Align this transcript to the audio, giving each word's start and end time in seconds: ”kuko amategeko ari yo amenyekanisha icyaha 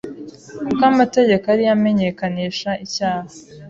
”kuko 0.65 0.81
amategeko 0.91 1.43
ari 1.53 1.61
yo 1.67 1.71
amenyekanisha 1.77 2.71
icyaha 2.85 3.29